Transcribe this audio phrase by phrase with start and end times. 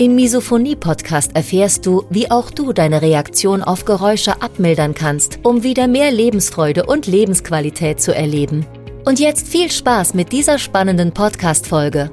[0.00, 5.88] Im Misophonie-Podcast erfährst du, wie auch du deine Reaktion auf Geräusche abmildern kannst, um wieder
[5.88, 8.64] mehr Lebensfreude und Lebensqualität zu erleben.
[9.04, 12.10] Und jetzt viel Spaß mit dieser spannenden Podcast-Folge.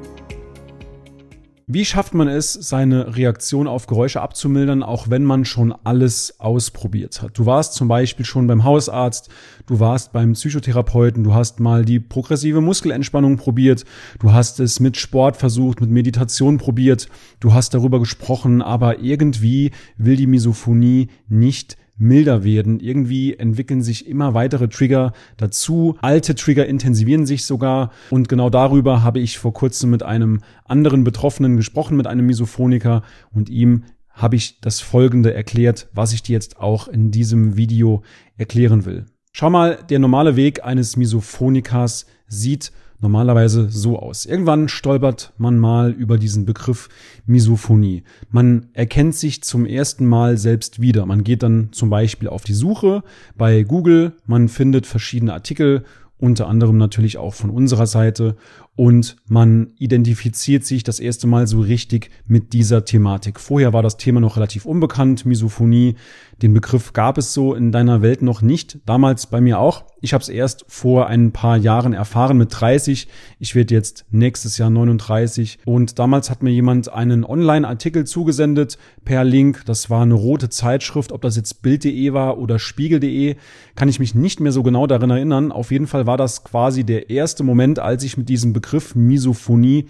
[1.70, 7.21] Wie schafft man es, seine Reaktion auf Geräusche abzumildern, auch wenn man schon alles ausprobiert
[7.21, 7.38] hat?
[7.38, 9.27] Du warst zum Beispiel schon beim Hausarzt,
[9.66, 13.84] du warst beim Psychotherapeuten, du hast mal die progressive Muskelentspannung probiert,
[14.20, 17.09] du hast es mit Sport versucht, mit Meditation probiert,
[17.41, 22.80] du hast darüber gesprochen, aber irgendwie will die Misophonie nicht milder werden.
[22.80, 25.98] Irgendwie entwickeln sich immer weitere Trigger dazu.
[26.02, 27.92] Alte Trigger intensivieren sich sogar.
[28.09, 33.03] Und genau darüber habe ich vor kurzem mit einem anderen Betroffenen gesprochen, mit einem Misophoniker
[33.31, 33.84] und ihm
[34.18, 38.02] habe ich das Folgende erklärt, was ich dir jetzt auch in diesem Video
[38.36, 39.06] erklären will.
[39.31, 44.26] Schau mal, der normale Weg eines Misophonikers sieht normalerweise so aus.
[44.26, 46.90] Irgendwann stolpert man mal über diesen Begriff
[47.26, 48.03] Misophonie.
[48.30, 51.06] Man erkennt sich zum ersten Mal selbst wieder.
[51.06, 53.03] Man geht dann zum Beispiel auf die Suche
[53.38, 55.84] bei Google, man findet verschiedene Artikel
[56.19, 58.35] unter anderem natürlich auch von unserer Seite
[58.77, 63.39] und man identifiziert sich das erste Mal so richtig mit dieser Thematik.
[63.39, 65.95] Vorher war das Thema noch relativ unbekannt, Misophonie.
[66.43, 68.77] Den Begriff gab es so in deiner Welt noch nicht.
[68.85, 69.85] Damals bei mir auch.
[69.99, 73.07] Ich habe es erst vor ein paar Jahren erfahren mit 30.
[73.39, 75.57] Ich werde jetzt nächstes Jahr 39.
[75.65, 79.63] Und damals hat mir jemand einen Online-Artikel zugesendet per Link.
[79.65, 81.11] Das war eine rote Zeitschrift.
[81.11, 83.38] Ob das jetzt Bild.de war oder Spiegel.de,
[83.73, 85.51] kann ich mich nicht mehr so genau darin erinnern.
[85.51, 89.88] Auf jeden Fall war das quasi der erste Moment, als ich mit diesem Begriff Misophonie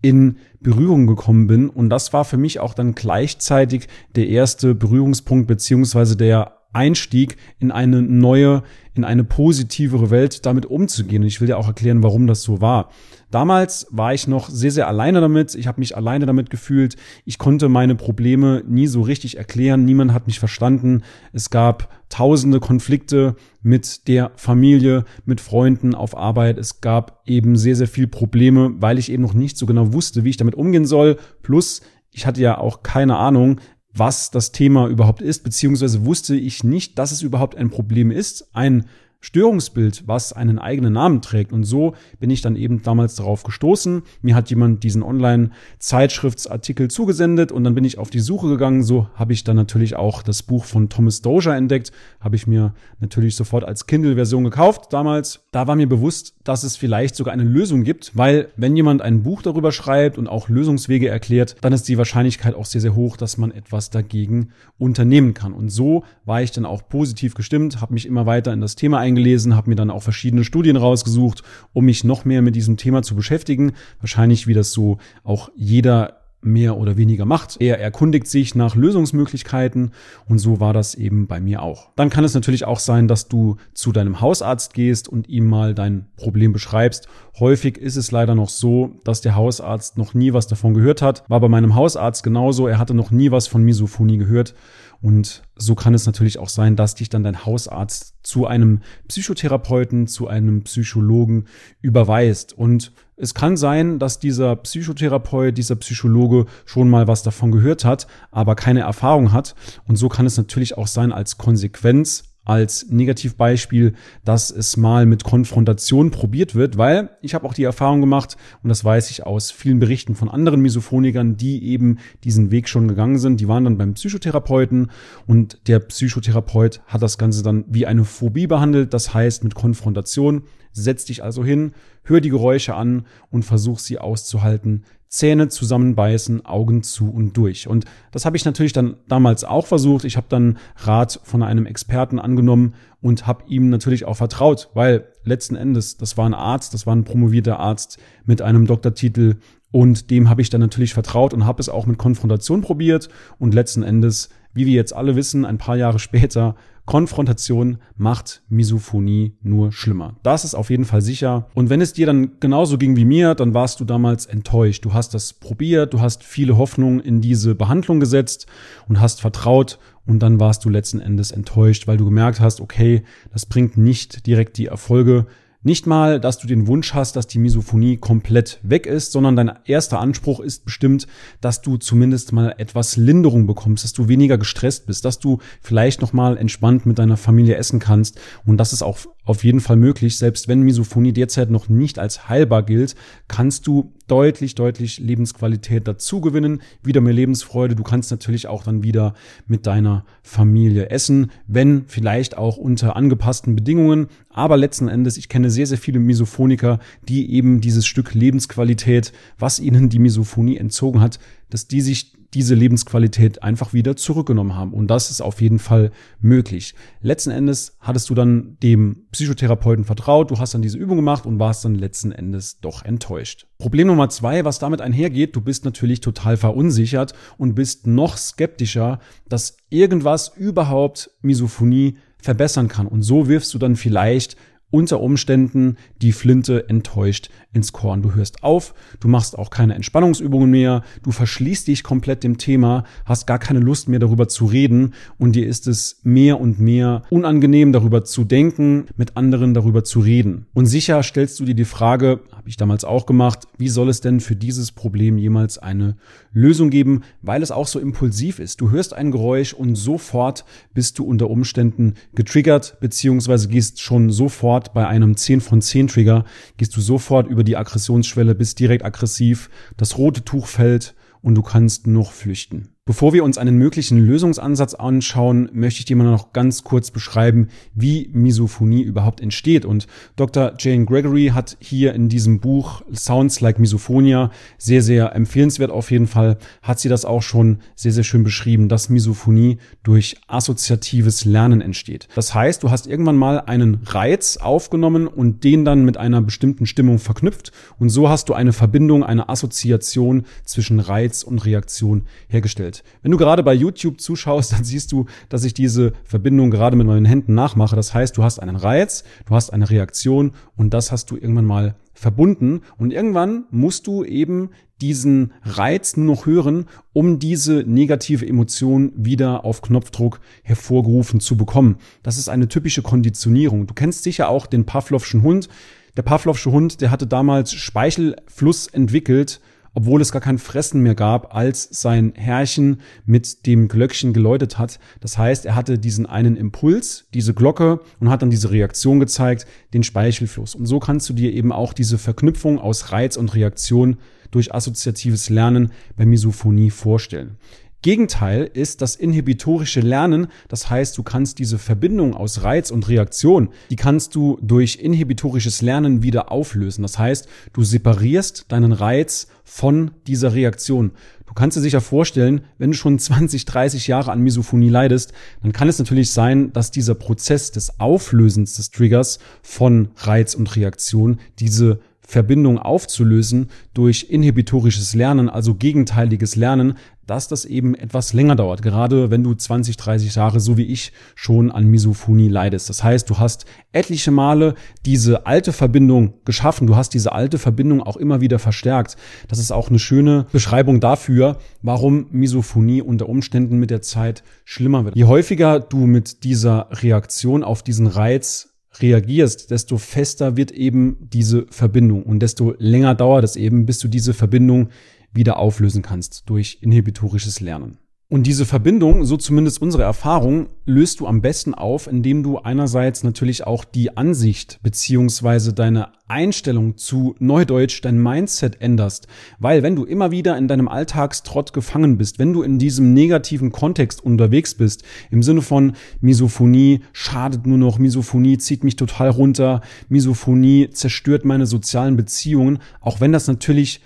[0.00, 1.68] in Berührung gekommen bin.
[1.68, 7.72] Und das war für mich auch dann gleichzeitig der erste Berührungspunkt beziehungsweise der Einstieg in
[7.72, 8.62] eine neue,
[8.94, 11.22] in eine positivere Welt damit umzugehen.
[11.22, 12.90] Und ich will dir auch erklären, warum das so war.
[13.30, 15.54] Damals war ich noch sehr, sehr alleine damit.
[15.54, 16.96] Ich habe mich alleine damit gefühlt.
[17.24, 19.84] Ich konnte meine Probleme nie so richtig erklären.
[19.84, 21.02] Niemand hat mich verstanden.
[21.32, 26.56] Es gab tausende Konflikte mit der Familie, mit Freunden auf Arbeit.
[26.56, 30.22] Es gab eben sehr, sehr viel Probleme, weil ich eben noch nicht so genau wusste,
[30.22, 31.16] wie ich damit umgehen soll.
[31.42, 31.80] Plus,
[32.12, 33.60] ich hatte ja auch keine Ahnung,
[33.98, 38.48] was das Thema überhaupt ist, beziehungsweise wusste ich nicht, dass es überhaupt ein Problem ist.
[38.52, 38.86] Ein
[39.20, 41.52] Störungsbild, was einen eigenen Namen trägt.
[41.52, 44.02] Und so bin ich dann eben damals darauf gestoßen.
[44.22, 48.82] Mir hat jemand diesen Online-Zeitschriftsartikel zugesendet und dann bin ich auf die Suche gegangen.
[48.82, 51.92] So habe ich dann natürlich auch das Buch von Thomas Dozier entdeckt.
[52.20, 55.40] Habe ich mir natürlich sofort als Kindle-Version gekauft damals.
[55.50, 59.22] Da war mir bewusst, dass es vielleicht sogar eine Lösung gibt, weil wenn jemand ein
[59.22, 63.16] Buch darüber schreibt und auch Lösungswege erklärt, dann ist die Wahrscheinlichkeit auch sehr, sehr hoch,
[63.16, 65.52] dass man etwas dagegen unternehmen kann.
[65.52, 69.00] Und so war ich dann auch positiv gestimmt, habe mich immer weiter in das Thema
[69.06, 73.02] eingelesen, habe mir dann auch verschiedene Studien rausgesucht, um mich noch mehr mit diesem Thema
[73.02, 73.72] zu beschäftigen.
[74.00, 77.56] Wahrscheinlich, wie das so auch jeder mehr oder weniger macht.
[77.60, 79.90] Er erkundigt sich nach Lösungsmöglichkeiten
[80.28, 81.90] und so war das eben bei mir auch.
[81.96, 85.74] Dann kann es natürlich auch sein, dass du zu deinem Hausarzt gehst und ihm mal
[85.74, 87.08] dein Problem beschreibst.
[87.38, 91.24] Häufig ist es leider noch so, dass der Hausarzt noch nie was davon gehört hat.
[91.28, 92.68] War bei meinem Hausarzt genauso.
[92.68, 94.54] Er hatte noch nie was von Misophonie gehört
[95.00, 100.06] und so kann es natürlich auch sein, dass dich dann dein Hausarzt zu einem Psychotherapeuten,
[100.06, 101.46] zu einem Psychologen
[101.80, 102.52] überweist.
[102.52, 108.06] Und es kann sein, dass dieser Psychotherapeut, dieser Psychologe schon mal was davon gehört hat,
[108.30, 109.54] aber keine Erfahrung hat.
[109.86, 115.24] Und so kann es natürlich auch sein als Konsequenz als Negativbeispiel, dass es mal mit
[115.24, 119.50] Konfrontation probiert wird, weil ich habe auch die Erfahrung gemacht und das weiß ich aus
[119.50, 123.76] vielen Berichten von anderen Misophonikern, die eben diesen Weg schon gegangen sind, die waren dann
[123.76, 124.90] beim Psychotherapeuten
[125.26, 130.44] und der Psychotherapeut hat das Ganze dann wie eine Phobie behandelt, das heißt mit Konfrontation.
[130.82, 131.72] Setz dich also hin,
[132.04, 137.68] hör die Geräusche an und versuch sie auszuhalten, Zähne zusammenbeißen, Augen zu und durch.
[137.68, 140.04] Und das habe ich natürlich dann damals auch versucht.
[140.04, 145.06] Ich habe dann Rat von einem Experten angenommen und habe ihm natürlich auch vertraut, weil
[145.24, 149.36] letzten Endes, das war ein Arzt, das war ein promovierter Arzt mit einem Doktortitel
[149.70, 153.08] und dem habe ich dann natürlich vertraut und habe es auch mit Konfrontation probiert
[153.38, 159.34] und letzten Endes, wie wir jetzt alle wissen, ein paar Jahre später Konfrontation macht Misophonie
[159.42, 160.16] nur schlimmer.
[160.22, 161.48] Das ist auf jeden Fall sicher.
[161.52, 164.84] Und wenn es dir dann genauso ging wie mir, dann warst du damals enttäuscht.
[164.84, 168.46] Du hast das probiert, du hast viele Hoffnungen in diese Behandlung gesetzt
[168.88, 173.02] und hast vertraut und dann warst du letzten Endes enttäuscht, weil du gemerkt hast, okay,
[173.32, 175.26] das bringt nicht direkt die Erfolge,
[175.62, 179.52] nicht mal, dass du den Wunsch hast, dass die Misophonie komplett weg ist, sondern dein
[179.64, 181.06] erster Anspruch ist bestimmt,
[181.40, 186.00] dass du zumindest mal etwas Linderung bekommst, dass du weniger gestresst bist, dass du vielleicht
[186.00, 189.76] noch mal entspannt mit deiner Familie essen kannst und das ist auch auf jeden Fall
[189.76, 190.16] möglich.
[190.16, 192.94] Selbst wenn Misophonie derzeit noch nicht als heilbar gilt,
[193.28, 197.74] kannst du deutlich, deutlich Lebensqualität dazu gewinnen, wieder mehr Lebensfreude.
[197.74, 199.14] Du kannst natürlich auch dann wieder
[199.46, 204.08] mit deiner Familie essen, wenn vielleicht auch unter angepassten Bedingungen.
[204.30, 209.58] Aber letzten Endes, ich kenne sehr, sehr viele Misophoniker, die eben dieses Stück Lebensqualität, was
[209.58, 211.18] ihnen die Misophonie entzogen hat,
[211.50, 214.74] dass die sich diese Lebensqualität einfach wieder zurückgenommen haben.
[214.74, 215.90] Und das ist auf jeden Fall
[216.20, 216.74] möglich.
[217.00, 221.38] Letzten Endes hattest du dann dem Psychotherapeuten vertraut, du hast dann diese Übung gemacht und
[221.38, 223.46] warst dann letzten Endes doch enttäuscht.
[223.56, 228.98] Problem Nummer zwei, was damit einhergeht, du bist natürlich total verunsichert und bist noch skeptischer,
[229.26, 232.86] dass irgendwas überhaupt Misophonie verbessern kann.
[232.86, 234.36] Und so wirfst du dann vielleicht
[234.76, 238.02] unter Umständen die Flinte enttäuscht ins Korn.
[238.02, 242.84] Du hörst auf, du machst auch keine Entspannungsübungen mehr, du verschließt dich komplett dem Thema,
[243.06, 247.04] hast gar keine Lust mehr darüber zu reden und dir ist es mehr und mehr
[247.08, 250.44] unangenehm darüber zu denken, mit anderen darüber zu reden.
[250.52, 254.00] Und sicher stellst du dir die Frage, habe ich damals auch gemacht, wie soll es
[254.00, 255.96] denn für dieses Problem jemals eine
[256.32, 258.60] Lösung geben, weil es auch so impulsiv ist.
[258.60, 264.74] Du hörst ein Geräusch und sofort bist du unter Umständen getriggert, beziehungsweise gehst schon sofort
[264.74, 266.24] bei einem 10 von 10 Trigger,
[266.56, 271.42] gehst du sofort über die Aggressionsschwelle, bist direkt aggressiv, das rote Tuch fällt und du
[271.42, 272.75] kannst noch flüchten.
[272.88, 277.48] Bevor wir uns einen möglichen Lösungsansatz anschauen, möchte ich dir mal noch ganz kurz beschreiben,
[277.74, 279.64] wie Misophonie überhaupt entsteht.
[279.64, 280.52] Und Dr.
[280.56, 286.06] Jane Gregory hat hier in diesem Buch Sounds Like Misophonia sehr, sehr empfehlenswert auf jeden
[286.06, 291.62] Fall, hat sie das auch schon sehr, sehr schön beschrieben, dass Misophonie durch assoziatives Lernen
[291.62, 292.06] entsteht.
[292.14, 296.66] Das heißt, du hast irgendwann mal einen Reiz aufgenommen und den dann mit einer bestimmten
[296.66, 302.75] Stimmung verknüpft und so hast du eine Verbindung, eine Assoziation zwischen Reiz und Reaktion hergestellt.
[303.02, 306.86] Wenn du gerade bei YouTube zuschaust, dann siehst du, dass ich diese Verbindung gerade mit
[306.86, 307.76] meinen Händen nachmache.
[307.76, 311.44] Das heißt, du hast einen Reiz, du hast eine Reaktion und das hast du irgendwann
[311.44, 314.50] mal verbunden und irgendwann musst du eben
[314.80, 321.76] diesen Reiz nur noch hören, um diese negative Emotion wieder auf Knopfdruck hervorgerufen zu bekommen.
[322.02, 323.66] Das ist eine typische Konditionierung.
[323.66, 325.48] Du kennst sicher auch den Pavlovschen Hund.
[325.96, 329.40] Der Pavlovsche Hund, der hatte damals Speichelfluss entwickelt,
[329.76, 334.80] obwohl es gar kein Fressen mehr gab, als sein Herrchen mit dem Glöckchen geläutet hat.
[335.00, 339.46] Das heißt, er hatte diesen einen Impuls, diese Glocke und hat dann diese Reaktion gezeigt,
[339.74, 340.54] den Speichelfluss.
[340.54, 343.98] Und so kannst du dir eben auch diese Verknüpfung aus Reiz und Reaktion
[344.30, 347.36] durch assoziatives Lernen bei Misophonie vorstellen.
[347.82, 350.28] Gegenteil ist das inhibitorische Lernen.
[350.48, 355.62] Das heißt, du kannst diese Verbindung aus Reiz und Reaktion, die kannst du durch inhibitorisches
[355.62, 356.82] Lernen wieder auflösen.
[356.82, 360.92] Das heißt, du separierst deinen Reiz von dieser Reaktion.
[361.26, 365.12] Du kannst dir sicher vorstellen, wenn du schon 20, 30 Jahre an Misophonie leidest,
[365.42, 370.56] dann kann es natürlich sein, dass dieser Prozess des Auflösens des Triggers von Reiz und
[370.56, 376.74] Reaktion diese Verbindung aufzulösen durch inhibitorisches Lernen, also gegenteiliges Lernen,
[377.06, 380.92] dass das eben etwas länger dauert, gerade wenn du 20, 30 Jahre, so wie ich,
[381.14, 382.68] schon an Misophonie leidest.
[382.68, 387.82] Das heißt, du hast etliche Male diese alte Verbindung geschaffen, du hast diese alte Verbindung
[387.82, 388.96] auch immer wieder verstärkt.
[389.28, 394.84] Das ist auch eine schöne Beschreibung dafür, warum Misophonie unter Umständen mit der Zeit schlimmer
[394.84, 394.96] wird.
[394.96, 401.46] Je häufiger du mit dieser Reaktion auf diesen Reiz reagierst, desto fester wird eben diese
[401.50, 404.70] Verbindung und desto länger dauert es eben, bis du diese Verbindung
[405.12, 407.78] wieder auflösen kannst durch inhibitorisches Lernen.
[408.08, 413.02] Und diese Verbindung, so zumindest unsere Erfahrung, löst du am besten auf, indem du einerseits
[413.02, 419.08] natürlich auch die Ansicht beziehungsweise deine Einstellung zu Neudeutsch, dein Mindset änderst.
[419.40, 423.50] Weil wenn du immer wieder in deinem Alltagstrott gefangen bist, wenn du in diesem negativen
[423.50, 429.62] Kontext unterwegs bist, im Sinne von Misophonie schadet nur noch, Misophonie zieht mich total runter,
[429.88, 433.80] Misophonie zerstört meine sozialen Beziehungen, auch wenn das natürlich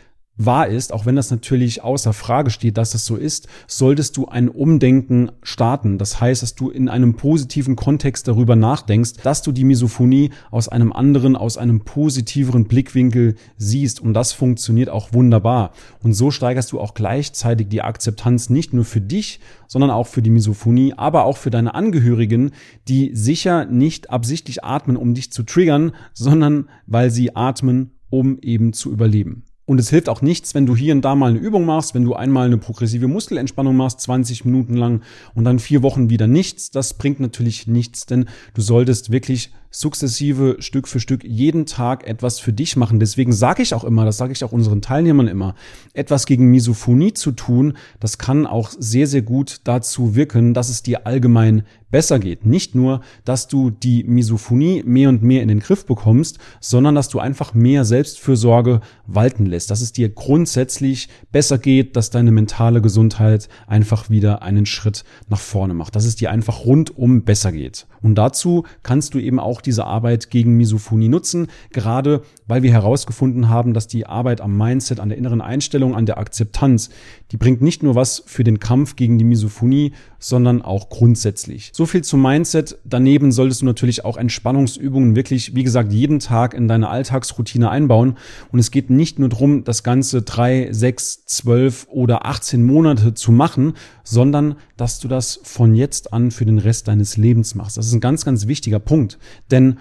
[0.44, 4.26] wahr ist, auch wenn das natürlich außer Frage steht, dass das so ist, solltest du
[4.26, 5.98] ein Umdenken starten.
[5.98, 10.68] Das heißt, dass du in einem positiven Kontext darüber nachdenkst, dass du die Misophonie aus
[10.68, 14.00] einem anderen, aus einem positiveren Blickwinkel siehst.
[14.00, 15.72] Und das funktioniert auch wunderbar.
[16.02, 20.22] Und so steigerst du auch gleichzeitig die Akzeptanz nicht nur für dich, sondern auch für
[20.22, 22.52] die Misophonie, aber auch für deine Angehörigen,
[22.88, 28.72] die sicher nicht absichtlich atmen, um dich zu triggern, sondern weil sie atmen, um eben
[28.72, 29.44] zu überleben.
[29.70, 32.02] Und es hilft auch nichts, wenn du hier und da mal eine Übung machst, wenn
[32.02, 36.72] du einmal eine progressive Muskelentspannung machst, 20 Minuten lang und dann vier Wochen wieder nichts.
[36.72, 38.24] Das bringt natürlich nichts, denn
[38.54, 43.00] du solltest wirklich sukzessive Stück für Stück jeden Tag etwas für dich machen.
[43.00, 45.54] Deswegen sage ich auch immer, das sage ich auch unseren Teilnehmern immer,
[45.94, 50.82] etwas gegen Misophonie zu tun, das kann auch sehr, sehr gut dazu wirken, dass es
[50.82, 52.46] dir allgemein besser geht.
[52.46, 57.08] Nicht nur, dass du die Misophonie mehr und mehr in den Griff bekommst, sondern dass
[57.08, 62.80] du einfach mehr Selbstfürsorge walten lässt, dass es dir grundsätzlich besser geht, dass deine mentale
[62.80, 67.86] Gesundheit einfach wieder einen Schritt nach vorne macht, dass es dir einfach rundum besser geht.
[68.02, 73.48] Und dazu kannst du eben auch diese Arbeit gegen Misophonie nutzen, gerade weil wir herausgefunden
[73.48, 76.90] haben, dass die Arbeit am Mindset, an der inneren Einstellung, an der Akzeptanz,
[77.32, 81.70] die bringt nicht nur was für den Kampf gegen die Misophonie, sondern auch grundsätzlich.
[81.74, 82.78] So viel zum Mindset.
[82.84, 88.16] Daneben solltest du natürlich auch Entspannungsübungen wirklich, wie gesagt, jeden Tag in deine Alltagsroutine einbauen.
[88.52, 93.32] Und es geht nicht nur darum, das Ganze drei, sechs, zwölf oder 18 Monate zu
[93.32, 93.72] machen,
[94.04, 97.78] sondern dass du das von jetzt an für den Rest deines Lebens machst.
[97.78, 99.18] Das ist ein ganz, ganz wichtiger Punkt.
[99.50, 99.78] Denn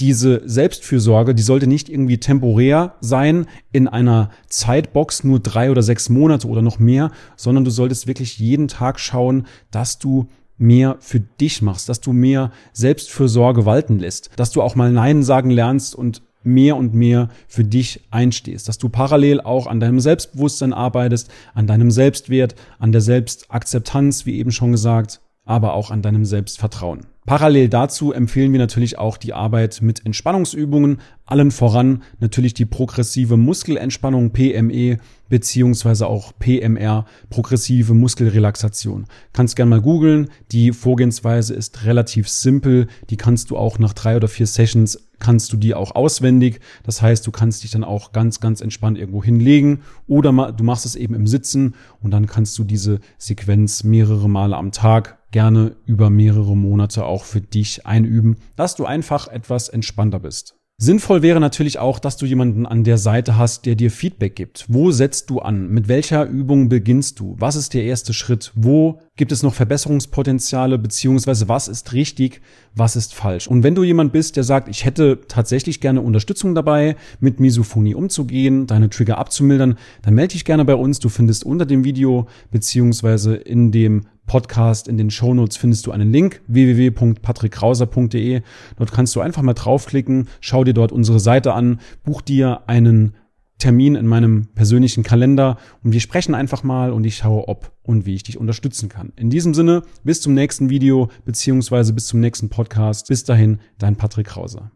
[0.00, 6.08] diese Selbstfürsorge, die sollte nicht irgendwie temporär sein in einer Zeitbox nur drei oder sechs
[6.08, 11.20] Monate oder noch mehr, sondern du solltest wirklich jeden Tag schauen, dass du mehr für
[11.20, 15.94] dich machst, dass du mehr Selbstfürsorge walten lässt, dass du auch mal Nein sagen lernst
[15.94, 21.30] und mehr und mehr für dich einstehst, dass du parallel auch an deinem Selbstbewusstsein arbeitest,
[21.54, 27.06] an deinem Selbstwert, an der Selbstakzeptanz, wie eben schon gesagt, aber auch an deinem Selbstvertrauen.
[27.24, 33.36] Parallel dazu empfehlen wir natürlich auch die Arbeit mit Entspannungsübungen, allen voran natürlich die progressive
[33.36, 39.06] Muskelentspannung PME beziehungsweise auch PMR, progressive Muskelrelaxation.
[39.32, 40.30] Kannst gern mal googeln.
[40.52, 42.86] Die Vorgehensweise ist relativ simpel.
[43.10, 46.60] Die kannst du auch nach drei oder vier Sessions kannst du die auch auswendig.
[46.84, 50.86] Das heißt, du kannst dich dann auch ganz, ganz entspannt irgendwo hinlegen oder du machst
[50.86, 55.76] es eben im Sitzen und dann kannst du diese Sequenz mehrere Male am Tag gerne
[55.86, 60.58] über mehrere Monate auch für dich einüben, dass du einfach etwas entspannter bist.
[60.80, 64.64] Sinnvoll wäre natürlich auch, dass du jemanden an der Seite hast, der dir Feedback gibt.
[64.68, 65.68] Wo setzt du an?
[65.70, 67.34] Mit welcher Übung beginnst du?
[67.36, 68.52] Was ist der erste Schritt?
[68.54, 70.78] Wo gibt es noch Verbesserungspotenziale?
[70.78, 72.42] Beziehungsweise was ist richtig?
[72.76, 73.48] Was ist falsch?
[73.48, 77.96] Und wenn du jemand bist, der sagt, ich hätte tatsächlich gerne Unterstützung dabei, mit Misophonie
[77.96, 81.00] umzugehen, deine Trigger abzumildern, dann melde dich gerne bei uns.
[81.00, 84.86] Du findest unter dem Video beziehungsweise in dem Podcast.
[84.86, 88.42] In den Shownotes findest du einen Link www.patrickkrauser.de.
[88.76, 93.14] Dort kannst du einfach mal draufklicken, schau dir dort unsere Seite an, buch dir einen
[93.58, 98.06] Termin in meinem persönlichen Kalender und wir sprechen einfach mal und ich schaue, ob und
[98.06, 99.12] wie ich dich unterstützen kann.
[99.16, 103.08] In diesem Sinne, bis zum nächsten Video beziehungsweise bis zum nächsten Podcast.
[103.08, 104.70] Bis dahin, dein Patrick Krauser.